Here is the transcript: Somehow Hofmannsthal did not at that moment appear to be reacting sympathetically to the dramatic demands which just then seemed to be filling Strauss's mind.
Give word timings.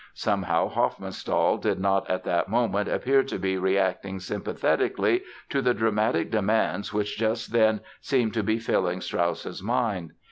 Somehow 0.15 0.67
Hofmannsthal 0.69 1.57
did 1.61 1.79
not 1.79 2.09
at 2.09 2.23
that 2.23 2.49
moment 2.49 2.89
appear 2.89 3.21
to 3.21 3.37
be 3.37 3.55
reacting 3.59 4.19
sympathetically 4.19 5.21
to 5.49 5.61
the 5.61 5.75
dramatic 5.75 6.31
demands 6.31 6.91
which 6.91 7.19
just 7.19 7.51
then 7.53 7.81
seemed 7.99 8.33
to 8.33 8.41
be 8.41 8.57
filling 8.57 8.99
Strauss's 9.01 9.61
mind. 9.61 10.13